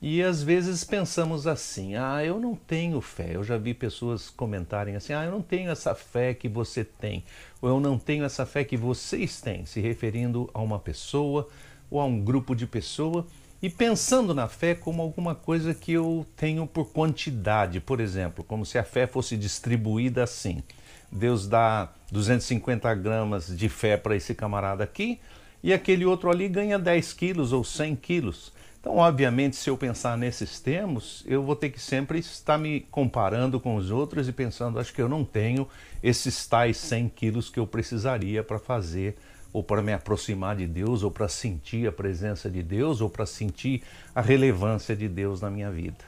E 0.05 0.21
às 0.21 0.43
vezes 0.43 0.83
pensamos 0.83 1.47
assim: 1.47 1.95
ah, 1.95 2.25
eu 2.25 2.41
não 2.41 2.57
tenho 2.57 3.01
fé. 3.01 3.37
Eu 3.37 3.45
já 3.45 3.57
vi 3.57 3.73
pessoas 3.73 4.29
comentarem 4.29 4.97
assim: 4.97 5.13
ah, 5.13 5.25
eu 5.25 5.31
não 5.31 5.41
tenho 5.41 5.71
essa 5.71 5.95
fé 5.95 6.35
que 6.35 6.49
você 6.49 6.85
tem, 6.85 7.23
ou 7.61 7.69
eu 7.69 7.79
não 7.79 7.97
tenho 7.97 8.25
essa 8.25 8.45
fé 8.45 8.65
que 8.65 8.77
vocês 8.77 9.41
têm, 9.41 9.65
se 9.65 9.81
referindo 9.81 10.51
a 10.53 10.61
uma 10.61 10.81
pessoa 10.81 11.49
ou 11.89 12.01
a 12.01 12.05
um 12.05 12.21
grupo 12.21 12.53
de 12.57 12.67
pessoa 12.67 13.25
e 13.63 13.71
pensando 13.71 14.35
na 14.35 14.49
fé 14.49 14.75
como 14.75 15.01
alguma 15.01 15.37
coisa 15.37 15.73
que 15.73 15.93
eu 15.93 16.27
tenho 16.35 16.67
por 16.67 16.87
quantidade, 16.87 17.79
por 17.79 18.01
exemplo, 18.01 18.43
como 18.43 18.67
se 18.67 18.79
a 18.79 18.83
fé 18.83 19.07
fosse 19.07 19.37
distribuída 19.37 20.25
assim. 20.25 20.65
Deus 21.13 21.47
dá 21.47 21.93
250 22.11 22.93
gramas 22.97 23.57
de 23.57 23.69
fé 23.69 23.97
para 23.97 24.17
esse 24.17 24.35
camarada 24.35 24.83
aqui 24.83 25.21
e 25.63 25.73
aquele 25.73 26.05
outro 26.05 26.29
ali 26.29 26.49
ganha 26.49 26.77
10 26.77 27.13
quilos 27.13 27.53
ou 27.53 27.63
100 27.63 27.95
quilos. 27.95 28.53
Então, 28.83 28.97
obviamente, 28.97 29.55
se 29.55 29.71
eu 29.71 29.77
pensar 29.77 30.19
nesses 30.19 30.59
termos, 30.59 31.23
eu 31.25 31.41
vou 31.45 31.55
ter 31.55 31.71
que 31.71 31.81
sempre 31.81 32.19
estar 32.19 32.59
me 32.59 32.81
comparando 32.91 33.61
com 33.61 33.77
os 33.77 33.93
outros 33.93 34.27
e 34.27 34.33
pensando, 34.33 34.77
acho 34.81 34.93
que 34.93 35.01
eu 35.01 35.09
não 35.09 35.25
tenho 35.25 35.69
esses 36.03 36.45
tais 36.49 36.79
100 36.79 37.09
quilos 37.11 37.49
que 37.49 37.61
eu 37.61 37.67
precisaria 37.67 38.43
para 38.43 38.59
fazer, 38.59 39.15
ou 39.53 39.63
para 39.63 39.83
me 39.83 39.93
aproximar 39.93 40.57
de 40.57 40.67
Deus, 40.67 41.05
ou 41.05 41.13
para 41.13 41.29
sentir 41.29 41.87
a 41.87 41.93
presença 41.93 42.51
de 42.51 42.61
Deus, 42.61 43.01
ou 43.01 43.09
para 43.09 43.25
sentir 43.25 43.85
a 44.13 44.21
relevância 44.21 44.97
de 44.97 45.09
Deus 45.09 45.41
na 45.41 45.49
minha 45.49 45.71
vida. 45.71 46.05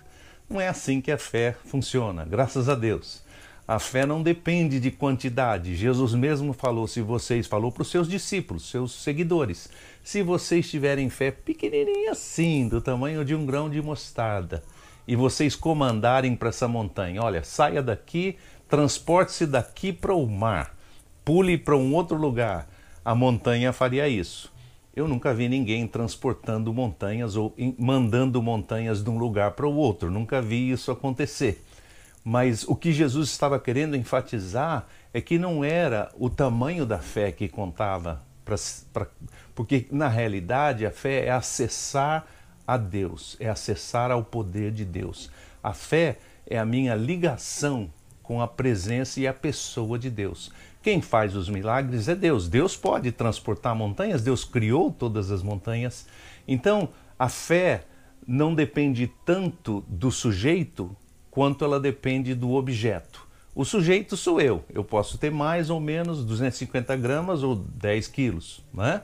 Não 0.50 0.60
é 0.60 0.66
assim 0.66 1.00
que 1.00 1.12
a 1.12 1.18
fé 1.18 1.54
funciona, 1.66 2.24
graças 2.24 2.68
a 2.68 2.74
Deus. 2.74 3.22
A 3.66 3.78
fé 3.78 4.04
não 4.04 4.22
depende 4.22 4.78
de 4.78 4.90
quantidade. 4.90 5.74
Jesus 5.74 6.12
mesmo 6.12 6.52
falou, 6.52 6.86
se 6.86 7.00
vocês 7.00 7.46
falou 7.46 7.72
para 7.72 7.80
os 7.80 7.90
seus 7.90 8.06
discípulos, 8.06 8.68
seus 8.68 8.92
seguidores, 8.92 9.70
se 10.02 10.22
vocês 10.22 10.70
tiverem 10.70 11.08
fé 11.08 11.30
pequenininha 11.30 12.10
assim, 12.10 12.68
do 12.68 12.82
tamanho 12.82 13.24
de 13.24 13.34
um 13.34 13.46
grão 13.46 13.70
de 13.70 13.80
mostarda, 13.80 14.62
e 15.08 15.16
vocês 15.16 15.56
comandarem 15.56 16.36
para 16.36 16.50
essa 16.50 16.68
montanha, 16.68 17.22
olha, 17.22 17.42
saia 17.42 17.82
daqui, 17.82 18.36
transporte-se 18.68 19.46
daqui 19.46 19.94
para 19.94 20.14
o 20.14 20.26
mar, 20.26 20.76
pule 21.24 21.56
para 21.56 21.74
um 21.74 21.94
outro 21.94 22.18
lugar, 22.18 22.68
a 23.02 23.14
montanha 23.14 23.72
faria 23.72 24.06
isso. 24.06 24.52
Eu 24.94 25.08
nunca 25.08 25.32
vi 25.32 25.48
ninguém 25.48 25.86
transportando 25.86 26.72
montanhas 26.72 27.34
ou 27.34 27.54
mandando 27.78 28.42
montanhas 28.42 29.02
de 29.02 29.08
um 29.08 29.16
lugar 29.16 29.52
para 29.52 29.66
o 29.66 29.74
outro, 29.74 30.10
nunca 30.10 30.42
vi 30.42 30.70
isso 30.70 30.90
acontecer. 30.90 31.64
Mas 32.24 32.66
o 32.66 32.74
que 32.74 32.90
Jesus 32.90 33.28
estava 33.28 33.60
querendo 33.60 33.94
enfatizar 33.94 34.86
é 35.12 35.20
que 35.20 35.38
não 35.38 35.62
era 35.62 36.10
o 36.18 36.30
tamanho 36.30 36.86
da 36.86 36.98
fé 36.98 37.30
que 37.30 37.46
contava, 37.48 38.22
pra, 38.44 38.56
pra, 38.94 39.06
porque 39.54 39.86
na 39.90 40.08
realidade 40.08 40.86
a 40.86 40.90
fé 40.90 41.26
é 41.26 41.30
acessar 41.30 42.26
a 42.66 42.78
Deus, 42.78 43.36
é 43.38 43.50
acessar 43.50 44.10
ao 44.10 44.24
poder 44.24 44.72
de 44.72 44.86
Deus. 44.86 45.30
A 45.62 45.74
fé 45.74 46.18
é 46.46 46.58
a 46.58 46.64
minha 46.64 46.94
ligação 46.94 47.90
com 48.22 48.40
a 48.40 48.48
presença 48.48 49.20
e 49.20 49.26
a 49.26 49.34
pessoa 49.34 49.98
de 49.98 50.08
Deus. 50.08 50.50
Quem 50.82 51.02
faz 51.02 51.36
os 51.36 51.48
milagres 51.48 52.08
é 52.08 52.14
Deus. 52.14 52.48
Deus 52.48 52.74
pode 52.74 53.12
transportar 53.12 53.74
montanhas, 53.74 54.22
Deus 54.22 54.44
criou 54.44 54.90
todas 54.90 55.30
as 55.30 55.42
montanhas. 55.42 56.06
Então, 56.48 56.88
a 57.18 57.28
fé 57.28 57.84
não 58.26 58.54
depende 58.54 59.12
tanto 59.26 59.84
do 59.86 60.10
sujeito 60.10 60.96
quanto 61.34 61.64
ela 61.64 61.80
depende 61.80 62.32
do 62.32 62.52
objeto. 62.52 63.26
O 63.56 63.64
sujeito 63.64 64.16
sou 64.16 64.40
eu, 64.40 64.64
eu 64.72 64.84
posso 64.84 65.18
ter 65.18 65.32
mais 65.32 65.68
ou 65.68 65.80
menos 65.80 66.24
250 66.24 66.96
gramas 66.96 67.42
ou 67.42 67.56
10 67.56 68.06
quilos, 68.06 68.62
né? 68.72 69.02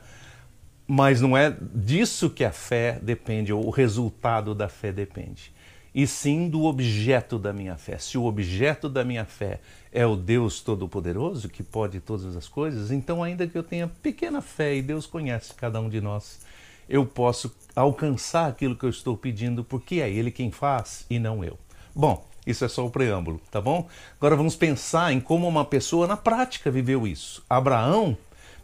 mas 0.87 1.21
não 1.21 1.37
é 1.37 1.57
disso 1.75 2.31
que 2.31 2.45
a 2.45 2.53
fé 2.53 3.01
depende, 3.03 3.53
ou 3.53 3.67
o 3.67 3.71
resultado 3.71 4.55
da 4.55 4.69
fé 4.69 4.93
depende, 4.93 5.53
e 5.93 6.07
sim 6.07 6.49
do 6.49 6.65
objeto 6.65 7.37
da 7.37 7.53
minha 7.53 7.77
fé. 7.77 7.99
Se 7.99 8.17
o 8.17 8.25
objeto 8.25 8.89
da 8.89 9.03
minha 9.05 9.25
fé 9.25 9.59
é 9.93 10.07
o 10.07 10.15
Deus 10.15 10.61
Todo-Poderoso, 10.61 11.49
que 11.49 11.65
pode 11.65 11.99
todas 11.99 12.37
as 12.37 12.47
coisas, 12.47 12.93
então, 12.93 13.25
ainda 13.25 13.47
que 13.47 13.59
eu 13.59 13.63
tenha 13.65 13.89
pequena 13.89 14.41
fé 14.41 14.77
e 14.77 14.83
Deus 14.83 15.05
conhece 15.05 15.53
cada 15.55 15.81
um 15.81 15.89
de 15.89 16.01
nós, 16.01 16.41
eu 16.89 17.05
posso 17.05 17.53
alcançar 17.75 18.49
aquilo 18.49 18.77
que 18.77 18.85
eu 18.85 18.91
estou 18.91 19.17
pedindo, 19.17 19.65
porque 19.65 19.97
é 19.97 20.09
Ele 20.09 20.31
quem 20.31 20.53
faz 20.53 21.05
e 21.11 21.19
não 21.19 21.43
eu. 21.43 21.59
Bom, 21.95 22.25
isso 22.47 22.65
é 22.65 22.69
só 22.69 22.87
o 22.87 22.91
preâmbulo, 22.91 23.41
tá 23.51 23.61
bom? 23.61 23.89
Agora 24.17 24.37
vamos 24.37 24.57
pensar 24.57 25.13
em 25.13 25.21
como 25.21 25.47
uma 25.47 25.65
pessoa 25.65 26.07
na 26.07 26.17
prática 26.17 26.71
viveu 26.71 27.07
isso. 27.07 27.45
Abraão, 27.49 28.17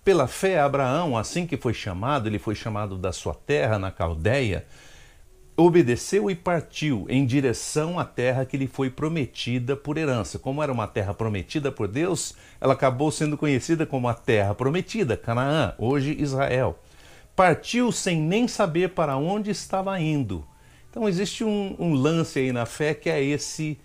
pela 0.05 0.27
fé, 0.27 0.61
Abraão, 0.61 1.17
assim 1.17 1.47
que 1.47 1.57
foi 1.57 1.75
chamado, 1.75 2.29
ele 2.29 2.39
foi 2.39 2.55
chamado 2.55 2.97
da 2.97 3.13
sua 3.13 3.35
terra 3.35 3.79
na 3.79 3.91
Caldeia, 3.91 4.65
obedeceu 5.57 6.31
e 6.31 6.35
partiu 6.35 7.07
em 7.09 7.27
direção 7.27 7.99
à 7.99 8.05
terra 8.05 8.45
que 8.45 8.57
lhe 8.57 8.67
foi 8.67 8.91
prometida 8.91 9.77
por 9.77 9.99
herança. 9.99 10.39
Como 10.39 10.63
era 10.63 10.73
uma 10.73 10.87
terra 10.87 11.13
prometida 11.13 11.73
por 11.73 11.89
Deus, 11.89 12.35
ela 12.61 12.75
acabou 12.75 13.11
sendo 13.11 13.37
conhecida 13.37 13.85
como 13.85 14.09
a 14.09 14.15
terra 14.15 14.55
prometida, 14.55 15.17
Canaã, 15.17 15.75
hoje 15.79 16.17
Israel. 16.19 16.79
Partiu 17.35 17.91
sem 17.91 18.21
nem 18.21 18.47
saber 18.47 18.91
para 18.91 19.17
onde 19.17 19.51
estava 19.51 19.99
indo 20.01 20.47
então 20.97 21.07
existe 21.07 21.45
um, 21.45 21.77
um, 21.79 21.93
lance 21.93 22.39
aí 22.39 22.53
na 22.53 22.65
fé 22.65 22.95
que 22.95 23.11
é 23.11 23.23
esse 23.23 23.79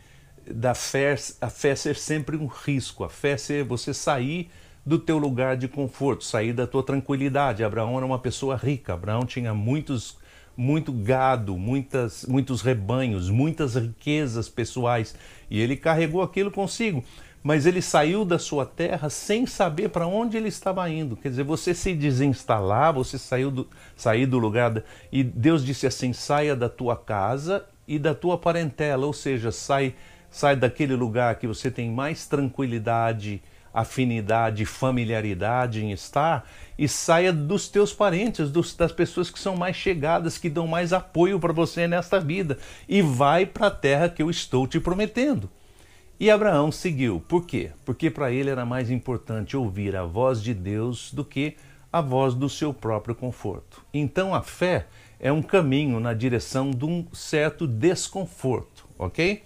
da 0.50 0.74
fé, 0.74 1.14
a 1.42 1.50
fé 1.50 1.76
ser 1.76 1.98
sempre 1.98 2.38
um 2.38 2.46
risco, 2.46 3.04
a 3.04 3.10
fé 3.10 3.36
ser 3.36 3.66
você 3.66 3.94
sair 3.94 4.50
do 4.86 4.98
teu 4.98 5.18
lugar 5.18 5.58
de 5.58 5.68
conforto, 5.68 6.24
sair 6.24 6.54
da 6.54 6.66
tua 6.66 6.82
tranquilidade. 6.82 7.66
Abraão 7.66 7.98
era 7.98 8.06
uma 8.06 8.18
pessoa 8.18 8.56
rica, 8.56 8.94
Abraão 8.94 9.26
tinha 9.26 9.54
muitos 9.54 10.18
muito 10.56 10.94
gado, 10.94 11.58
muitas, 11.58 12.26
muitos 12.26 12.62
rebanhos, 12.62 13.30
muitas 13.30 13.76
riquezas 13.76 14.48
pessoais, 14.48 15.14
e 15.50 15.60
ele 15.60 15.76
carregou 15.76 16.22
aquilo 16.22 16.50
consigo 16.50 17.04
mas 17.44 17.66
ele 17.66 17.82
saiu 17.82 18.24
da 18.24 18.38
sua 18.38 18.66
terra 18.66 19.10
sem 19.10 19.46
saber 19.46 19.90
para 19.90 20.06
onde 20.06 20.38
ele 20.38 20.50
estava 20.50 20.88
indo. 20.90 21.16
Quer 21.16 21.30
dizer, 21.30 21.44
você 21.44 21.74
se 21.74 21.94
desinstalar, 21.94 22.94
você 22.94 23.18
saiu 23.18 23.50
do, 23.50 23.68
sair 23.96 24.26
do 24.26 24.38
lugar. 24.38 24.84
E 25.12 25.24
Deus 25.24 25.66
disse 25.66 25.88
assim: 25.88 26.14
saia 26.14 26.56
da 26.56 26.70
tua 26.70 26.96
casa 26.96 27.66
e 27.88 27.98
da 27.98 28.14
tua 28.14 28.38
parentela, 28.38 29.06
ou 29.06 29.14
seja, 29.14 29.52
sai, 29.52 29.96
sai 30.30 30.56
daquele 30.56 30.96
lugar 30.96 31.36
que 31.36 31.48
você 31.48 31.72
tem 31.72 31.90
mais 31.90 32.28
tranquilidade, 32.28 33.42
afinidade, 33.74 34.66
familiaridade 34.66 35.84
em 35.84 35.92
estar 35.92 36.48
e 36.78 36.88
saia 36.88 37.34
dos 37.34 37.68
teus 37.68 37.94
parentes, 37.94 38.52
dos, 38.52 38.76
das 38.76 38.92
pessoas 38.92 39.32
que 39.32 39.40
são 39.40 39.56
mais 39.56 39.76
chegadas, 39.76 40.38
que 40.38 40.50
dão 40.50 40.68
mais 40.68 40.94
apoio 40.94 41.40
para 41.40 41.54
você 41.54 41.88
nesta 41.88 42.20
vida 42.20 42.58
e 42.88 43.02
vai 43.02 43.46
para 43.46 43.68
a 43.68 43.72
terra 43.72 44.10
que 44.10 44.22
eu 44.22 44.30
estou 44.30 44.68
te 44.68 44.80
prometendo. 44.80 45.50
E 46.22 46.30
Abraão 46.30 46.72
seguiu. 46.72 47.20
Por 47.20 47.48
quê? 47.48 47.72
Porque 47.84 48.08
para 48.12 48.32
ele 48.32 48.52
era 48.52 48.64
mais 48.64 48.92
importante 48.92 49.58
ouvir 49.58 49.96
a 49.96 50.04
voz 50.04 50.40
de 50.40 50.54
Deus 50.54 51.12
do 51.12 51.26
que 51.26 51.56
a 51.92 52.00
voz 52.00 52.36
do 52.36 52.48
seu 52.48 52.72
próprio 52.72 53.16
conforto. 53.16 53.84
Então 53.92 54.36
a 54.36 54.44
fé 54.44 54.86
é 55.20 55.32
um 55.32 55.42
caminho 55.42 56.00
na 56.00 56.14
direção 56.14 56.70
de 56.70 56.86
um 56.86 57.08
certo 57.12 57.66
desconforto, 57.66 58.88
ok? 59.00 59.42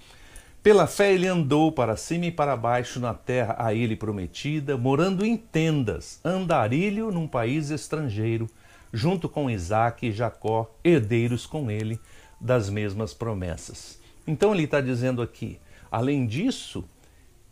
Pela 0.61 0.85
fé 0.85 1.13
ele 1.13 1.27
andou 1.27 1.71
para 1.71 1.95
cima 1.95 2.25
e 2.25 2.31
para 2.31 2.57
baixo 2.57 2.99
na 2.99 3.13
terra 3.13 3.55
a 3.57 3.73
ele 3.73 3.95
prometida, 3.95 4.75
morando 4.75 5.25
em 5.25 5.37
tendas, 5.37 6.19
andarilho 6.25 7.09
num 7.09 7.25
país 7.25 7.69
estrangeiro, 7.69 8.49
junto 8.91 9.29
com 9.29 9.49
Isaac 9.49 10.05
e 10.05 10.11
Jacó, 10.11 10.69
herdeiros 10.83 11.45
com 11.45 11.71
ele 11.71 11.97
das 12.37 12.69
mesmas 12.69 13.13
promessas. 13.13 13.97
Então 14.27 14.53
ele 14.53 14.65
está 14.65 14.81
dizendo 14.81 15.21
aqui: 15.21 15.57
Além 15.95 16.25
disso, 16.25 16.83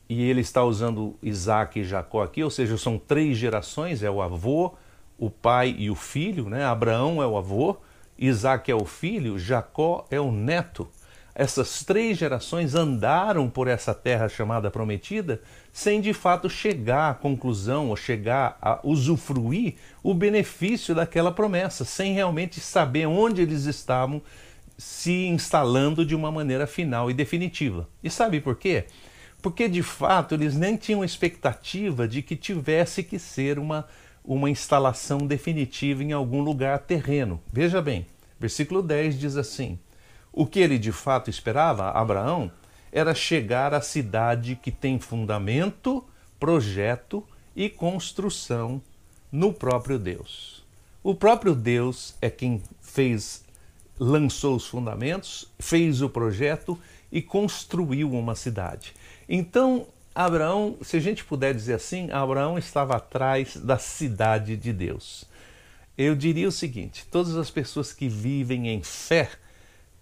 e 0.10 0.22
ele 0.22 0.42
está 0.42 0.66
usando 0.66 1.16
Isaac 1.24 1.80
e 1.80 1.84
Jacó 1.86 2.22
aqui, 2.22 2.44
ou 2.44 2.50
seja, 2.50 2.78
são 2.78 2.98
três 2.98 3.38
gerações: 3.38 4.04
é 4.04 4.12
o 4.12 4.22
avô, 4.22 4.74
o 5.18 5.30
pai 5.30 5.74
e 5.80 5.90
o 5.90 5.96
filho, 5.96 6.50
né? 6.50 6.66
Abraão 6.66 7.24
é 7.24 7.26
o 7.26 7.38
avô, 7.38 7.78
Isaac 8.20 8.70
é 8.70 8.76
o 8.76 8.84
filho, 8.84 9.40
Jacó 9.40 10.06
é 10.12 10.20
o 10.20 10.30
neto. 10.30 10.90
Essas 11.34 11.86
três 11.86 12.18
gerações 12.18 12.76
andaram 12.76 13.50
por 13.50 13.70
essa 13.70 13.94
terra 13.94 14.28
chamada 14.28 14.70
prometida 14.70 15.42
sem 15.72 16.02
de 16.02 16.14
fato 16.14 16.50
chegar 16.50 17.12
à 17.12 17.14
conclusão 17.14 17.88
ou 17.88 17.96
chegar 17.96 18.58
a 18.62 18.82
usufruir 18.84 19.76
o 20.04 20.14
benefício 20.14 20.94
daquela 20.94 21.32
promessa, 21.32 21.86
sem 21.86 22.14
realmente 22.14 22.60
saber 22.60 23.06
onde 23.06 23.42
eles 23.42 23.64
estavam 23.64 24.22
se 24.84 25.28
instalando 25.28 26.06
de 26.06 26.14
uma 26.14 26.30
maneira 26.30 26.68
final 26.68 27.10
e 27.10 27.14
definitiva. 27.14 27.88
E 28.04 28.10
sabe 28.10 28.42
por 28.42 28.58
quê? 28.58 28.84
Porque 29.42 29.70
de 29.70 29.82
fato 29.82 30.36
eles 30.36 30.58
nem 30.58 30.76
tinham 30.76 31.06
expectativa 31.06 32.06
de 32.06 32.22
que 32.22 32.36
tivesse 32.36 33.02
que 33.02 33.18
ser 33.18 33.58
uma, 33.58 33.88
uma 34.26 34.50
instalação 34.50 35.20
definitiva 35.20 36.04
em 36.04 36.12
algum 36.12 36.42
lugar 36.42 36.80
terreno. 36.80 37.42
Veja 37.52 37.82
bem, 37.82 38.06
versículo 38.38 38.84
10 38.84 39.18
diz 39.18 39.38
assim: 39.38 39.80
O 40.34 40.46
que 40.46 40.60
ele 40.60 40.78
de 40.78 40.92
fato 40.92 41.30
esperava, 41.30 41.90
Abraão, 41.92 42.52
era 42.92 43.16
chegar 43.16 43.74
à 43.74 43.80
cidade 43.80 44.60
que 44.62 44.70
tem 44.70 45.00
fundamento, 45.00 46.04
projeto 46.38 47.26
e 47.56 47.70
construção 47.70 48.82
no 49.32 49.54
próprio 49.54 49.98
Deus. 49.98 50.66
O 51.02 51.16
próprio 51.16 51.56
Deus 51.56 52.16
é 52.22 52.30
quem 52.30 52.62
fez, 52.82 53.46
lançou 54.00 54.56
os 54.56 54.66
fundamentos, 54.66 55.52
fez 55.60 56.02
o 56.02 56.10
projeto 56.10 56.80
e 57.12 57.22
construiu 57.22 58.12
uma 58.12 58.36
cidade. 58.36 58.94
Então, 59.28 59.88
Abraão, 60.16 60.78
se 60.82 60.98
a 60.98 61.00
gente 61.00 61.24
puder 61.24 61.54
dizer 61.54 61.76
assim, 61.76 62.12
Abraão 62.12 62.58
estava 62.58 62.96
atrás 62.96 63.56
da 63.56 63.78
cidade 63.78 64.58
de 64.58 64.74
Deus. 64.74 65.26
Eu 65.98 66.16
diria 66.16 66.48
o 66.48 66.52
seguinte: 66.52 67.06
todas 67.12 67.36
as 67.36 67.50
pessoas 67.50 67.94
que 67.94 68.08
vivem 68.08 68.68
em 68.70 68.82
fé 68.82 69.30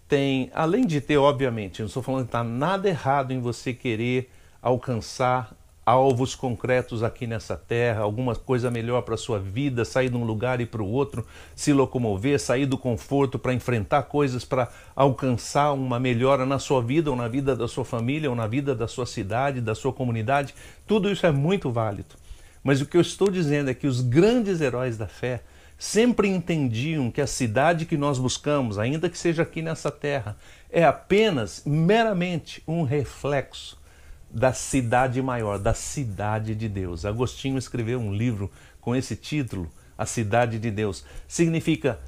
tem, 0.08 0.50
além 0.54 0.86
de 0.86 1.00
ter, 1.00 1.16
obviamente, 1.16 1.80
não 1.80 1.86
estou 1.86 2.02
falando 2.02 2.24
que 2.24 2.28
está 2.28 2.44
nada 2.44 2.88
errado 2.88 3.32
em 3.32 3.40
você 3.40 3.72
querer 3.72 4.30
alcançar 4.60 5.56
alvos 5.84 6.34
concretos 6.34 7.02
aqui 7.02 7.26
nessa 7.26 7.56
terra, 7.56 8.02
alguma 8.02 8.36
coisa 8.36 8.70
melhor 8.70 9.02
para 9.02 9.14
a 9.14 9.18
sua 9.18 9.38
vida, 9.38 9.84
sair 9.84 10.08
de 10.08 10.16
um 10.16 10.24
lugar 10.24 10.60
e 10.60 10.66
para 10.66 10.82
o 10.82 10.88
outro, 10.88 11.26
se 11.56 11.72
locomover, 11.72 12.38
sair 12.38 12.66
do 12.66 12.78
conforto 12.78 13.38
para 13.38 13.52
enfrentar 13.52 14.04
coisas 14.04 14.44
para 14.44 14.70
alcançar 14.94 15.72
uma 15.72 15.98
melhora 15.98 16.46
na 16.46 16.58
sua 16.58 16.80
vida 16.80 17.10
ou 17.10 17.16
na 17.16 17.26
vida 17.26 17.56
da 17.56 17.66
sua 17.66 17.84
família 17.84 18.30
ou 18.30 18.36
na 18.36 18.46
vida 18.46 18.74
da 18.74 18.86
sua 18.86 19.06
cidade, 19.06 19.60
da 19.60 19.74
sua 19.74 19.92
comunidade. 19.92 20.54
Tudo 20.86 21.10
isso 21.10 21.26
é 21.26 21.32
muito 21.32 21.70
válido. 21.70 22.14
Mas 22.62 22.80
o 22.80 22.86
que 22.86 22.96
eu 22.96 23.00
estou 23.00 23.28
dizendo 23.28 23.68
é 23.68 23.74
que 23.74 23.88
os 23.88 24.00
grandes 24.00 24.60
heróis 24.60 24.96
da 24.96 25.08
fé 25.08 25.42
sempre 25.76 26.28
entendiam 26.28 27.10
que 27.10 27.20
a 27.20 27.26
cidade 27.26 27.86
que 27.86 27.96
nós 27.96 28.20
buscamos, 28.20 28.78
ainda 28.78 29.10
que 29.10 29.18
seja 29.18 29.42
aqui 29.42 29.60
nessa 29.60 29.90
terra, 29.90 30.36
é 30.70 30.84
apenas 30.84 31.64
meramente 31.66 32.62
um 32.68 32.84
reflexo 32.84 33.81
da 34.32 34.52
cidade 34.52 35.20
maior, 35.20 35.58
da 35.58 35.74
cidade 35.74 36.54
de 36.54 36.68
Deus. 36.68 37.04
Agostinho 37.04 37.58
escreveu 37.58 38.00
um 38.00 38.14
livro 38.14 38.50
com 38.80 38.96
esse 38.96 39.14
título, 39.14 39.68
A 39.96 40.06
Cidade 40.06 40.58
de 40.58 40.70
Deus. 40.70 41.04
Significa 41.28 42.00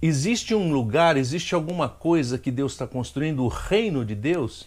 existe 0.00 0.54
um 0.54 0.72
lugar, 0.72 1.16
existe 1.16 1.54
alguma 1.54 1.88
coisa 1.88 2.36
que 2.36 2.50
Deus 2.50 2.72
está 2.72 2.86
construindo, 2.86 3.44
o 3.44 3.48
reino 3.48 4.04
de 4.04 4.16
Deus 4.16 4.66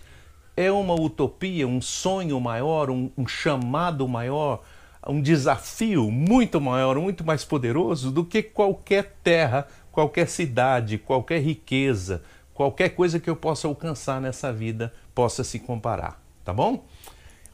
é 0.55 0.71
uma 0.71 0.93
utopia, 0.93 1.67
um 1.67 1.81
sonho 1.81 2.39
maior, 2.39 2.89
um, 2.89 3.11
um 3.17 3.27
chamado 3.27 4.07
maior, 4.07 4.63
um 5.05 5.21
desafio 5.21 6.09
muito 6.09 6.61
maior, 6.61 6.97
muito 6.97 7.25
mais 7.25 7.43
poderoso 7.43 8.09
do 8.09 8.23
que 8.23 8.41
qualquer 8.41 9.17
terra, 9.21 9.67
qualquer 9.91 10.29
cidade, 10.29 10.97
qualquer 10.97 11.41
riqueza, 11.41 12.23
qualquer 12.53 12.89
coisa 12.89 13.19
que 13.19 13.29
eu 13.29 13.35
possa 13.35 13.67
alcançar 13.67 14.21
nessa 14.21 14.51
vida 14.53 14.93
possa 15.13 15.43
se 15.43 15.59
comparar, 15.59 16.21
tá 16.43 16.53
bom? 16.53 16.85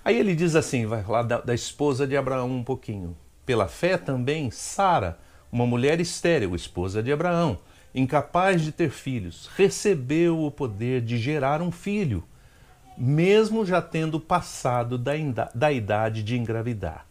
Aí 0.04 0.18
ele 0.18 0.36
diz 0.36 0.56
assim, 0.56 0.86
vai 0.86 1.04
falar 1.04 1.24
da, 1.24 1.40
da 1.40 1.54
esposa 1.54 2.08
de 2.08 2.18
Abraão 2.18 2.50
um 2.50 2.64
pouquinho. 2.64 3.16
Pela 3.46 3.68
fé 3.68 3.98
também, 3.98 4.50
Sara, 4.50 5.20
uma 5.52 5.68
mulher 5.68 6.00
estéril, 6.00 6.56
esposa 6.56 7.04
de 7.04 7.12
Abraão, 7.12 7.60
incapaz 7.94 8.62
de 8.62 8.72
ter 8.72 8.90
filhos, 8.90 9.50
recebeu 9.56 10.40
o 10.40 10.50
poder 10.50 11.02
de 11.02 11.18
gerar 11.18 11.62
um 11.62 11.72
filho, 11.72 12.24
mesmo 12.98 13.66
já 13.66 13.82
tendo 13.82 14.20
passado 14.20 14.98
da, 14.98 15.14
da 15.54 15.72
idade 15.72 16.24
de 16.24 16.38
engravidar. 16.38 17.06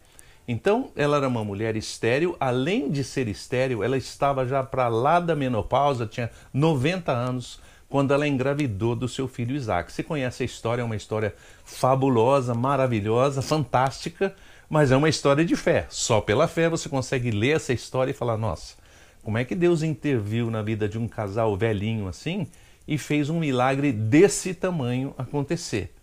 Então, 0.47 0.91
ela 0.95 1.17
era 1.17 1.27
uma 1.27 1.45
mulher 1.45 1.77
estéril, 1.77 2.35
além 2.39 2.89
de 2.89 3.03
ser 3.03 3.27
estéril, 3.27 3.83
ela 3.83 3.95
estava 3.95 4.45
já 4.45 4.61
para 4.63 4.87
lá 4.89 5.19
da 5.19 5.35
menopausa, 5.35 6.05
tinha 6.05 6.29
90 6.53 7.11
anos, 7.11 7.61
quando 7.91 8.13
ela 8.13 8.25
engravidou 8.25 8.95
do 8.95 9.07
seu 9.07 9.27
filho 9.27 9.53
Isaac. 9.53 9.91
Você 9.91 10.01
conhece 10.01 10.41
a 10.41 10.45
história, 10.45 10.81
é 10.81 10.85
uma 10.85 10.95
história 10.95 11.35
fabulosa, 11.65 12.55
maravilhosa, 12.55 13.41
fantástica, 13.41 14.33
mas 14.69 14.91
é 14.91 14.97
uma 14.97 15.09
história 15.09 15.43
de 15.43 15.57
fé. 15.57 15.85
Só 15.89 16.21
pela 16.21 16.47
fé 16.47 16.69
você 16.69 16.87
consegue 16.87 17.29
ler 17.29 17.57
essa 17.57 17.73
história 17.73 18.11
e 18.11 18.15
falar: 18.15 18.37
nossa, 18.37 18.75
como 19.21 19.37
é 19.37 19.43
que 19.43 19.53
Deus 19.53 19.83
interviu 19.83 20.49
na 20.49 20.61
vida 20.61 20.87
de 20.87 20.97
um 20.97 21.05
casal 21.05 21.55
velhinho 21.57 22.07
assim 22.07 22.47
e 22.87 22.97
fez 22.97 23.29
um 23.29 23.39
milagre 23.39 23.91
desse 23.91 24.53
tamanho 24.53 25.13
acontecer? 25.17 25.93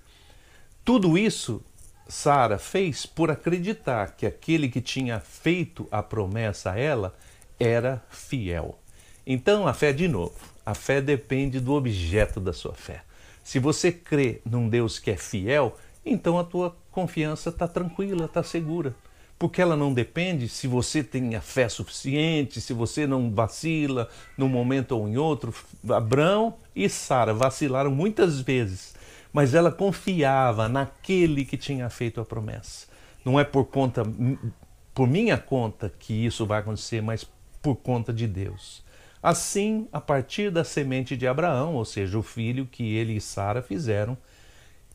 Tudo 0.84 1.16
isso 1.16 1.64
Sara 2.06 2.58
fez 2.58 3.06
por 3.06 3.30
acreditar 3.30 4.14
que 4.14 4.26
aquele 4.26 4.68
que 4.68 4.82
tinha 4.82 5.20
feito 5.20 5.88
a 5.90 6.02
promessa 6.02 6.72
a 6.72 6.78
ela 6.78 7.14
era 7.58 8.04
fiel. 8.10 8.78
Então, 9.30 9.68
a 9.68 9.74
fé, 9.74 9.92
de 9.92 10.08
novo, 10.08 10.32
a 10.64 10.72
fé 10.72 11.02
depende 11.02 11.60
do 11.60 11.74
objeto 11.74 12.40
da 12.40 12.54
sua 12.54 12.72
fé. 12.72 13.02
Se 13.44 13.58
você 13.58 13.92
crê 13.92 14.40
num 14.42 14.70
Deus 14.70 14.98
que 14.98 15.10
é 15.10 15.18
fiel, 15.18 15.76
então 16.02 16.38
a 16.38 16.44
tua 16.44 16.74
confiança 16.90 17.50
está 17.50 17.68
tranquila, 17.68 18.24
está 18.24 18.42
segura. 18.42 18.96
Porque 19.38 19.60
ela 19.60 19.76
não 19.76 19.92
depende 19.92 20.48
se 20.48 20.66
você 20.66 21.04
tem 21.04 21.36
a 21.36 21.42
fé 21.42 21.68
suficiente, 21.68 22.58
se 22.58 22.72
você 22.72 23.06
não 23.06 23.30
vacila 23.30 24.08
num 24.34 24.48
momento 24.48 24.92
ou 24.92 25.06
em 25.06 25.18
outro. 25.18 25.54
Abraão 25.90 26.54
e 26.74 26.88
Sara 26.88 27.34
vacilaram 27.34 27.90
muitas 27.90 28.40
vezes, 28.40 28.94
mas 29.30 29.52
ela 29.52 29.70
confiava 29.70 30.70
naquele 30.70 31.44
que 31.44 31.58
tinha 31.58 31.90
feito 31.90 32.18
a 32.18 32.24
promessa. 32.24 32.86
Não 33.22 33.38
é 33.38 33.44
por 33.44 33.66
conta, 33.66 34.04
por 34.94 35.06
minha 35.06 35.36
conta 35.36 35.92
que 35.98 36.14
isso 36.14 36.46
vai 36.46 36.60
acontecer, 36.60 37.02
mas 37.02 37.26
por 37.60 37.76
conta 37.76 38.10
de 38.10 38.26
Deus. 38.26 38.87
Assim, 39.22 39.88
a 39.92 40.00
partir 40.00 40.50
da 40.50 40.62
semente 40.62 41.16
de 41.16 41.26
Abraão, 41.26 41.74
ou 41.74 41.84
seja, 41.84 42.18
o 42.18 42.22
filho 42.22 42.66
que 42.66 42.94
ele 42.94 43.16
e 43.16 43.20
Sara 43.20 43.60
fizeram, 43.60 44.16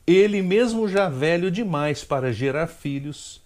ele 0.06 0.42
mesmo 0.42 0.88
já 0.88 1.08
velho 1.08 1.50
demais 1.50 2.04
para 2.04 2.32
gerar 2.32 2.66
filhos, 2.66 3.42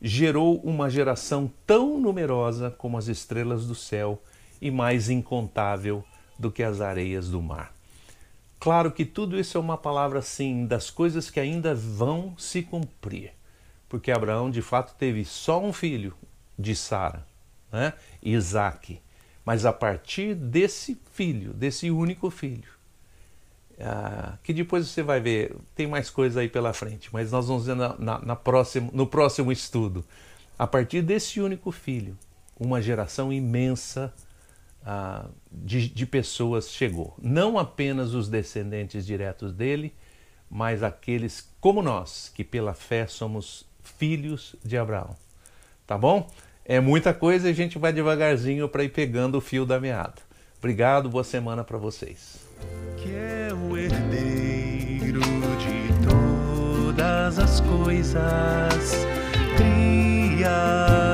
gerou 0.00 0.60
uma 0.60 0.90
geração 0.90 1.50
tão 1.66 1.98
numerosa 1.98 2.70
como 2.70 2.98
as 2.98 3.08
estrelas 3.08 3.66
do 3.66 3.74
céu 3.74 4.22
e 4.60 4.70
mais 4.70 5.08
incontável 5.08 6.04
do 6.38 6.50
que 6.50 6.62
as 6.62 6.80
areias 6.80 7.28
do 7.30 7.40
mar. 7.40 7.74
Claro 8.58 8.90
que 8.90 9.04
tudo 9.04 9.38
isso 9.38 9.56
é 9.56 9.60
uma 9.60 9.76
palavra 9.76 10.18
assim 10.18 10.66
das 10.66 10.90
coisas 10.90 11.30
que 11.30 11.38
ainda 11.40 11.74
vão 11.74 12.34
se 12.38 12.62
cumprir, 12.62 13.32
porque 13.88 14.10
Abraão 14.10 14.50
de 14.50 14.62
fato 14.62 14.94
teve 14.98 15.24
só 15.24 15.62
um 15.62 15.72
filho 15.72 16.14
de 16.58 16.74
Sara, 16.74 17.26
né? 17.70 17.92
Isaac. 18.22 19.00
Mas 19.46 19.64
a 19.64 19.72
partir 19.72 20.34
desse 20.34 21.00
filho, 21.12 21.54
desse 21.54 21.88
único 21.88 22.30
filho, 22.30 22.68
ah, 23.78 24.36
que 24.42 24.52
depois 24.52 24.88
você 24.88 25.04
vai 25.04 25.20
ver, 25.20 25.54
tem 25.72 25.86
mais 25.86 26.10
coisa 26.10 26.40
aí 26.40 26.48
pela 26.48 26.72
frente, 26.72 27.10
mas 27.12 27.30
nós 27.30 27.46
vamos 27.46 27.64
ver 27.64 27.76
na, 27.76 27.96
na, 27.96 28.18
na 28.18 28.38
no 28.92 29.06
próximo 29.06 29.52
estudo. 29.52 30.04
A 30.58 30.66
partir 30.66 31.00
desse 31.00 31.40
único 31.40 31.70
filho, 31.70 32.18
uma 32.58 32.82
geração 32.82 33.32
imensa 33.32 34.12
ah, 34.84 35.28
de, 35.52 35.90
de 35.90 36.06
pessoas 36.06 36.68
chegou. 36.68 37.14
Não 37.22 37.56
apenas 37.56 38.14
os 38.14 38.28
descendentes 38.28 39.06
diretos 39.06 39.52
dele, 39.52 39.94
mas 40.50 40.82
aqueles 40.82 41.48
como 41.60 41.82
nós, 41.82 42.32
que 42.34 42.42
pela 42.42 42.74
fé 42.74 43.06
somos 43.06 43.64
filhos 43.80 44.56
de 44.64 44.76
Abraão. 44.76 45.14
Tá 45.86 45.96
bom? 45.96 46.28
É 46.68 46.80
muita 46.80 47.14
coisa 47.14 47.46
e 47.46 47.52
a 47.52 47.54
gente 47.54 47.78
vai 47.78 47.92
devagarzinho 47.92 48.68
para 48.68 48.82
ir 48.82 48.88
pegando 48.88 49.38
o 49.38 49.40
fio 49.40 49.64
da 49.64 49.78
meada. 49.78 50.16
Obrigado, 50.58 51.08
boa 51.08 51.22
semana 51.22 51.62
para 51.62 51.78
vocês. 51.78 52.38
Que 52.96 53.14
é 53.14 53.50
o 53.54 53.76
herdeiro 53.76 55.20
de 55.20 56.08
todas 56.08 57.38
as 57.38 57.60
coisas, 57.60 59.06
criado 59.56 61.05